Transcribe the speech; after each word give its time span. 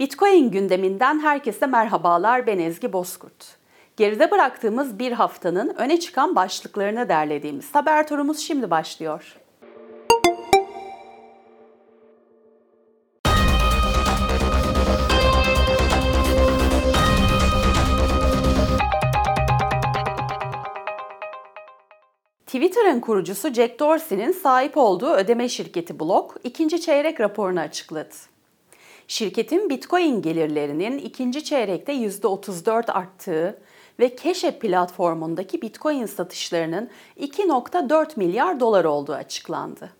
Bitcoin 0.00 0.50
gündeminden 0.50 1.20
herkese 1.20 1.66
merhabalar 1.66 2.46
ben 2.46 2.58
Ezgi 2.58 2.92
Bozkurt. 2.92 3.56
Geride 3.96 4.30
bıraktığımız 4.30 4.98
bir 4.98 5.12
haftanın 5.12 5.74
öne 5.76 6.00
çıkan 6.00 6.34
başlıklarını 6.36 7.08
derlediğimiz 7.08 7.74
haber 7.74 8.08
turumuz 8.08 8.38
şimdi 8.38 8.70
başlıyor. 8.70 9.36
Twitter'ın 22.46 23.00
kurucusu 23.00 23.52
Jack 23.52 23.80
Dorsey'nin 23.80 24.32
sahip 24.32 24.76
olduğu 24.76 25.12
ödeme 25.12 25.48
şirketi 25.48 26.00
Block, 26.00 26.36
ikinci 26.44 26.80
çeyrek 26.80 27.20
raporunu 27.20 27.60
açıkladı. 27.60 28.33
Şirketin 29.08 29.70
Bitcoin 29.70 30.22
gelirlerinin 30.22 30.98
ikinci 30.98 31.44
çeyrekte 31.44 31.92
%34 31.92 32.92
arttığı 32.92 33.58
ve 34.00 34.16
Cash 34.16 34.44
platformundaki 34.60 35.62
Bitcoin 35.62 36.06
satışlarının 36.06 36.90
2.4 37.20 38.08
milyar 38.16 38.60
dolar 38.60 38.84
olduğu 38.84 39.12
açıklandı. 39.12 39.90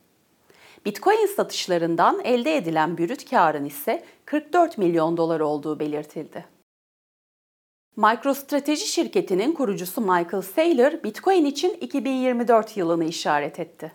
Bitcoin 0.84 1.26
satışlarından 1.26 2.20
elde 2.24 2.56
edilen 2.56 2.98
bürüt 2.98 3.30
karın 3.30 3.64
ise 3.64 4.04
44 4.24 4.78
milyon 4.78 5.16
dolar 5.16 5.40
olduğu 5.40 5.80
belirtildi. 5.80 6.44
MicroStrateji 7.96 8.86
şirketinin 8.86 9.52
kurucusu 9.52 10.00
Michael 10.00 10.42
Saylor, 10.42 10.92
Bitcoin 11.04 11.44
için 11.44 11.74
2024 11.80 12.76
yılını 12.76 13.04
işaret 13.04 13.60
etti. 13.60 13.92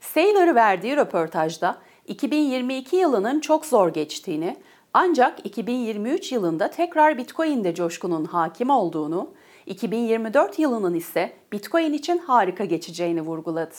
Saylor 0.00 0.54
verdiği 0.54 0.96
röportajda 0.96 1.78
2022 2.06 2.96
yılının 2.96 3.40
çok 3.40 3.66
zor 3.66 3.88
geçtiğini, 3.88 4.56
ancak 4.92 5.46
2023 5.46 6.32
yılında 6.32 6.70
tekrar 6.70 7.18
Bitcoin'de 7.18 7.74
coşkunun 7.74 8.24
hakim 8.24 8.70
olduğunu, 8.70 9.30
2024 9.66 10.58
yılının 10.58 10.94
ise 10.94 11.32
Bitcoin 11.52 11.92
için 11.92 12.18
harika 12.18 12.64
geçeceğini 12.64 13.22
vurguladı. 13.22 13.74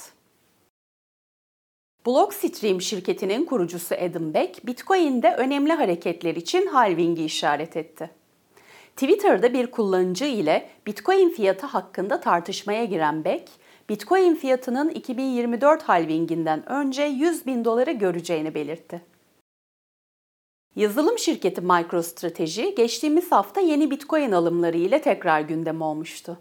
Blockstream 2.06 2.82
şirketinin 2.82 3.46
kurucusu 3.46 3.96
Adam 3.96 4.34
Beck, 4.34 4.68
Bitcoin'de 4.68 5.36
önemli 5.36 5.74
hareketler 5.74 6.36
için 6.36 6.68
halving'i 6.68 7.26
işaret 7.26 7.78
etti. 7.78 8.10
Twitter'da 8.96 9.54
bir 9.54 9.72
kullanıcı 9.72 10.26
ile 10.26 10.70
Bitcoin 10.88 11.30
fiyatı 11.30 11.66
hakkında 11.66 12.20
tartışmaya 12.20 12.86
giren 12.86 13.26
Beck, 13.26 13.50
Bitcoin 13.90 14.36
fiyatının 14.36 14.90
2024 14.90 15.84
halvinginden 15.84 16.70
önce 16.70 17.04
100 17.04 17.46
bin 17.46 17.66
doları 17.66 17.92
göreceğini 17.92 18.56
belirtti. 18.56 19.02
Yazılım 20.76 21.20
şirketi 21.20 21.62
MicroStrategy 21.62 22.70
geçtiğimiz 22.78 23.32
hafta 23.32 23.62
yeni 23.62 23.92
Bitcoin 23.92 24.32
alımları 24.32 24.78
ile 24.78 25.02
tekrar 25.02 25.42
gündem 25.42 25.82
olmuştu. 25.82 26.38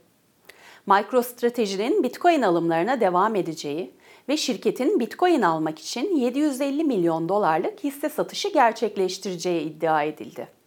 MicroStrategy'nin 0.87 2.03
Bitcoin 2.03 2.42
alımlarına 2.42 3.00
devam 3.00 3.37
edeceği 3.37 3.95
ve 4.28 4.37
şirketin 4.37 5.00
Bitcoin 5.00 5.42
almak 5.42 5.78
için 5.78 6.17
750 6.17 6.84
milyon 6.84 7.28
dolarlık 7.28 7.84
hisse 7.84 8.09
satışı 8.09 8.48
gerçekleştireceği 8.48 9.61
iddia 9.61 10.03
edildi. 10.03 10.64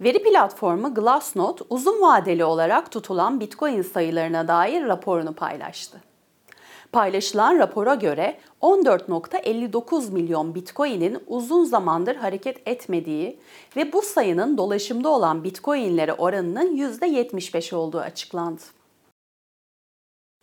Veri 0.00 0.22
platformu 0.22 0.94
Glassnode 0.94 1.62
uzun 1.70 2.00
vadeli 2.00 2.44
olarak 2.44 2.92
tutulan 2.92 3.40
Bitcoin 3.40 3.82
sayılarına 3.82 4.48
dair 4.48 4.84
raporunu 4.84 5.34
paylaştı. 5.34 6.02
Paylaşılan 6.92 7.58
rapora 7.58 7.94
göre 7.94 8.38
14.59 8.62 10.12
milyon 10.12 10.54
Bitcoin'in 10.54 11.18
uzun 11.26 11.64
zamandır 11.64 12.16
hareket 12.16 12.68
etmediği 12.68 13.38
ve 13.76 13.92
bu 13.92 14.02
sayının 14.02 14.58
dolaşımda 14.58 15.08
olan 15.08 15.44
Bitcoin'lere 15.44 16.12
oranının 16.12 16.76
%75 16.76 17.74
olduğu 17.74 17.98
açıklandı. 17.98 18.62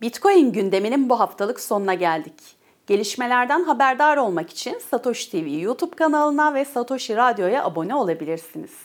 Bitcoin 0.02 0.52
gündeminin 0.52 1.10
bu 1.10 1.20
haftalık 1.20 1.60
sonuna 1.60 1.94
geldik. 1.94 2.56
Gelişmelerden 2.88 3.64
haberdar 3.64 4.18
olmak 4.18 4.50
için 4.50 4.80
Satoshi 4.80 5.32
TV 5.32 5.60
YouTube 5.60 5.96
kanalına 5.96 6.54
ve 6.54 6.66
Satoshi 6.66 7.16
Radyo'ya 7.16 7.66
abone 7.66 7.96
olabilirsiniz. 7.96 8.85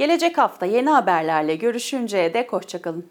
Gelecek 0.00 0.38
hafta 0.38 0.66
yeni 0.66 0.90
haberlerle 0.90 1.54
görüşünceye 1.54 2.34
dek 2.34 2.52
hoşçakalın. 2.52 3.06